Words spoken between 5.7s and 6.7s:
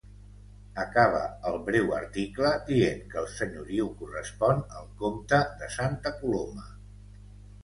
Santa Coloma.